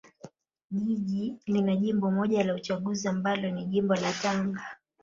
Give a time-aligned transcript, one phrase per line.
[0.71, 4.65] Jiji lina jimbo moja la uchaguzi ambalo ni jimbo la Tanga